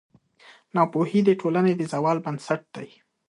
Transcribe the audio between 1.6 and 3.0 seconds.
د زوال بنسټ دی.